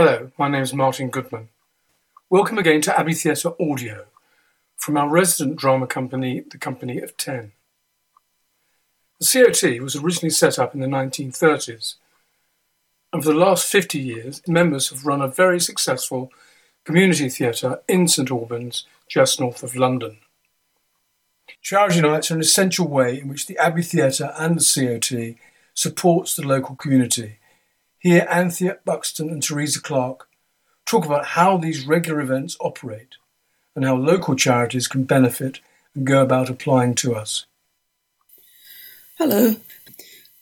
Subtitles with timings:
[0.00, 1.48] Hello, my name is Martin Goodman.
[2.30, 4.04] Welcome again to Abbey Theatre Audio
[4.76, 7.50] from our resident drama company, the Company of Ten.
[9.18, 11.96] The COT was originally set up in the 1930s,
[13.12, 16.30] and for the last 50 years, members have run a very successful
[16.84, 20.18] community theatre in St Albans, just north of London.
[21.60, 25.34] Charity nights are an essential way in which the Abbey Theatre and the COT
[25.74, 27.37] supports the local community.
[28.08, 30.30] Here, Anthea Buxton and Teresa Clark
[30.86, 33.16] talk about how these regular events operate
[33.76, 35.60] and how local charities can benefit
[35.94, 37.44] and go about applying to us.
[39.18, 39.56] Hello.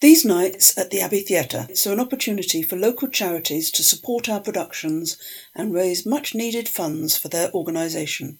[0.00, 4.38] These nights at the Abbey Theatre are an opportunity for local charities to support our
[4.38, 5.20] productions
[5.52, 8.38] and raise much needed funds for their organisation.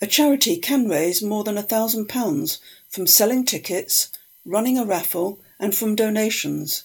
[0.00, 4.12] A charity can raise more than a thousand pounds from selling tickets,
[4.44, 6.84] running a raffle, and from donations,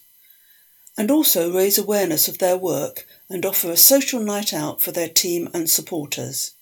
[1.00, 5.08] and also raise awareness of their work and offer a social night out for their
[5.08, 6.54] team and supporters.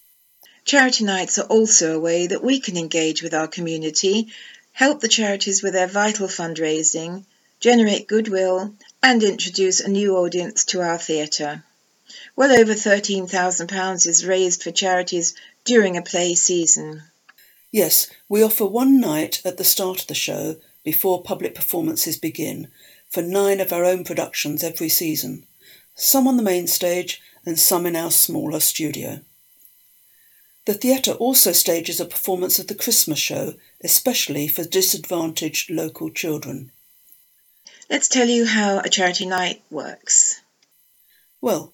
[0.64, 4.28] Charity nights are also a way that we can engage with our community,
[4.74, 7.26] help the charities with their vital fundraising,
[7.60, 11.64] generate goodwill, and introduce a new audience to our theatre.
[12.36, 15.34] Well over £13,000 is raised for charities
[15.66, 17.02] during a play season.
[17.72, 22.68] Yes, we offer one night at the start of the show before public performances begin
[23.10, 25.46] for nine of our own productions every season,
[25.96, 29.22] some on the main stage and some in our smaller studio.
[30.66, 36.72] The theatre also stages a performance of the Christmas show, especially for disadvantaged local children.
[37.90, 40.42] Let's tell you how a charity night works.
[41.40, 41.74] Well,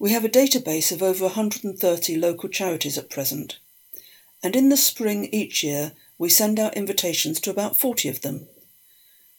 [0.00, 3.58] we have a database of over 130 local charities at present,
[4.42, 8.48] and in the spring each year we send out invitations to about 40 of them,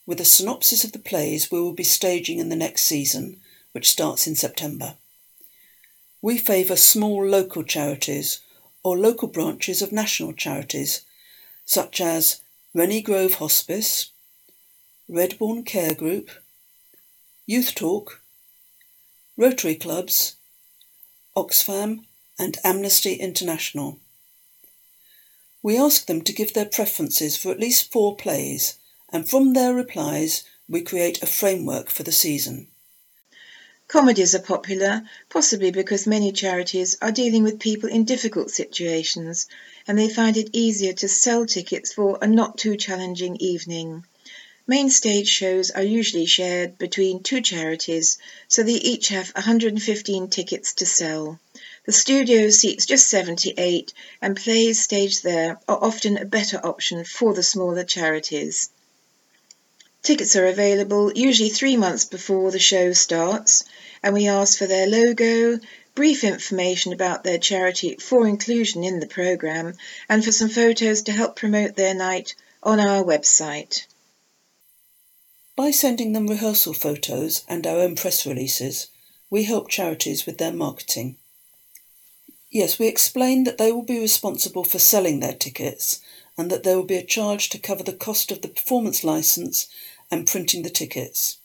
[0.06, 3.40] with a synopsis of the plays we will be staging in the next season,
[3.72, 4.96] which starts in September.
[6.22, 8.42] We favour small local charities
[8.84, 11.02] or local branches of national charities,
[11.66, 12.42] such as
[12.74, 14.12] Rennie Grove Hospice,
[15.10, 16.30] Redbourn Care Group,
[17.46, 18.22] Youth Talk,
[19.38, 20.36] Rotary Clubs,
[21.36, 22.06] Oxfam,
[22.40, 24.00] and Amnesty International.
[25.62, 28.78] We ask them to give their preferences for at least four plays,
[29.10, 32.68] and from their replies, we create a framework for the season.
[33.88, 39.48] Comedies are popular, possibly because many charities are dealing with people in difficult situations
[39.88, 44.04] and they find it easier to sell tickets for a not too challenging evening.
[44.66, 48.18] Main stage shows are usually shared between two charities,
[48.48, 51.40] so they each have 115 tickets to sell.
[51.86, 57.36] The studio seats just 78, and plays staged there are often a better option for
[57.36, 58.72] the smaller charities.
[60.06, 63.64] Tickets are available usually three months before the show starts,
[64.04, 65.60] and we ask for their logo,
[65.96, 69.76] brief information about their charity for inclusion in the programme,
[70.08, 73.88] and for some photos to help promote their night on our website.
[75.56, 78.90] By sending them rehearsal photos and our own press releases,
[79.32, 81.18] we help charities with their marketing.
[82.52, 86.00] Yes, we explain that they will be responsible for selling their tickets
[86.38, 89.68] and that there will be a charge to cover the cost of the performance licence
[90.12, 91.38] and printing the tickets.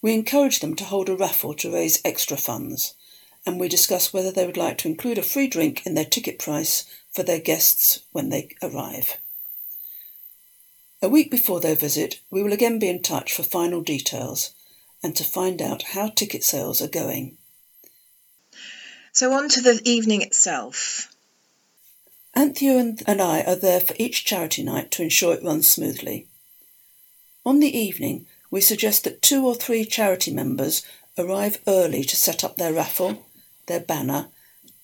[0.00, 2.94] We encourage them to hold a raffle to raise extra funds,
[3.46, 6.38] and we discuss whether they would like to include a free drink in their ticket
[6.38, 9.18] price for their guests when they arrive.
[11.00, 14.52] A week before their visit, we will again be in touch for final details
[15.02, 17.36] and to find out how ticket sales are going.
[19.12, 21.12] So, on to the evening itself.
[22.34, 26.28] Anthea and I are there for each charity night to ensure it runs smoothly.
[27.44, 30.82] On the evening, we suggest that two or three charity members
[31.18, 33.26] arrive early to set up their raffle,
[33.66, 34.28] their banner,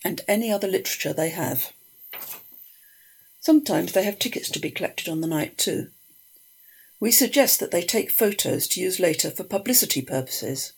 [0.04, 1.72] and any other literature they have.
[3.40, 5.88] Sometimes they have tickets to be collected on the night too.
[7.00, 10.72] We suggest that they take photos to use later for publicity purposes.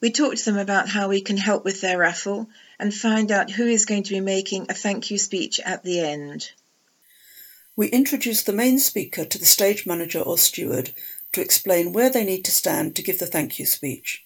[0.00, 3.50] We talk to them about how we can help with their raffle and find out
[3.50, 6.52] who is going to be making a thank you speech at the end.
[7.80, 10.92] We introduce the main speaker to the stage manager or steward
[11.32, 14.22] to explain where they need to stand to give the thank you speech.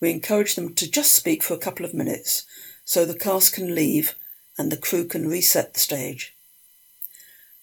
[0.00, 2.44] We encourage them to just speak for a couple of minutes
[2.84, 4.16] so the cast can leave
[4.58, 6.34] and the crew can reset the stage.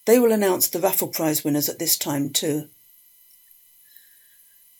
[0.06, 2.70] They will announce the raffle prize winners at this time too.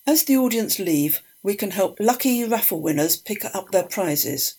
[0.07, 4.55] As the audience leave, we can help lucky raffle winners pick up their prizes.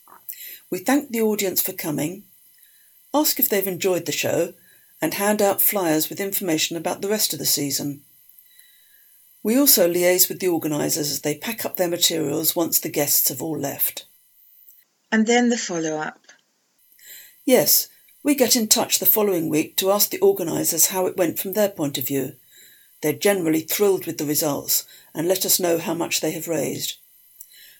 [0.70, 2.26] We thank the audience for coming,
[3.12, 4.54] ask if they've enjoyed the show,
[5.04, 8.00] and hand out flyers with information about the rest of the season.
[9.44, 13.28] We also liaise with the organisers as they pack up their materials once the guests
[13.28, 14.06] have all left.
[15.12, 16.22] And then the follow up.
[17.44, 17.90] Yes,
[18.24, 21.52] we get in touch the following week to ask the organisers how it went from
[21.52, 22.36] their point of view.
[23.02, 26.96] They're generally thrilled with the results and let us know how much they have raised.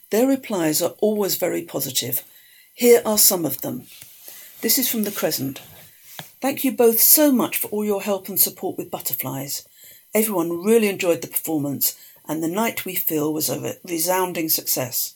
[0.10, 2.22] Their replies are always very positive.
[2.74, 3.84] Here are some of them.
[4.60, 5.62] This is from the Crescent.
[6.44, 9.66] Thank you both so much for all your help and support with butterflies.
[10.14, 11.98] Everyone really enjoyed the performance,
[12.28, 15.14] and the night we feel was a resounding success.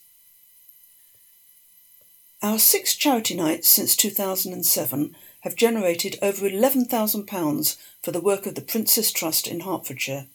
[2.42, 8.62] Our six charity nights since 2007 have generated over £11,000 for the work of the
[8.62, 10.28] Prince's Trust in Hertfordshire.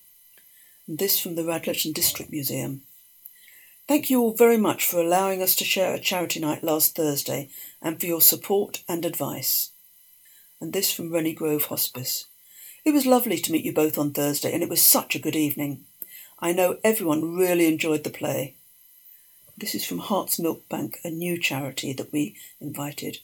[0.87, 2.83] This from the Radlett District Museum.
[3.89, 7.49] Thank you all very much for allowing us to share a charity night last Thursday
[7.81, 9.71] and for your support and advice.
[10.63, 12.27] And this from Rennie Grove Hospice.
[12.85, 15.35] It was lovely to meet you both on Thursday and it was such a good
[15.35, 15.87] evening.
[16.39, 18.55] I know everyone really enjoyed the play.
[19.59, 23.19] This is from Hearts Milk Bank, a new charity that we invited.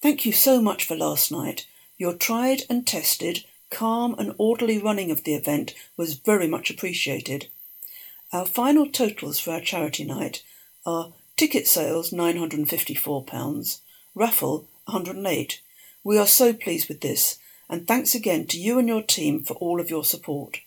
[0.00, 1.66] Thank you so much for last night.
[1.98, 7.48] Your tried and tested, calm and orderly running of the event was very much appreciated.
[8.32, 10.42] Our final totals for our charity night
[10.86, 13.80] are ticket sales £954,
[14.14, 15.60] raffle 108.
[16.08, 17.38] We are so pleased with this,
[17.68, 20.60] and thanks again to you and your team for all of your support.